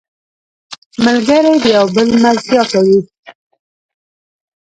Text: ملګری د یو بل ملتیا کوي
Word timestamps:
ملګری 1.05 1.53
د 1.63 1.65
یو 1.77 1.85
بل 1.95 2.07
ملتیا 2.23 2.61
کوي 2.71 2.99